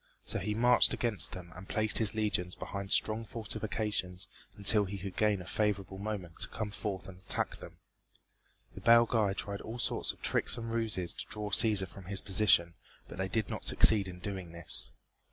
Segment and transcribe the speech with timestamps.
[0.25, 4.27] So he marched against them and placed his legions behind strong fortifications
[4.57, 7.77] until he could gain a favorable moment to come forth and attack them.
[8.73, 12.73] The Belgæ tried all sorts of tricks and ruses to draw Cæsar from his position,
[13.07, 14.89] but they did not succeed in doing this.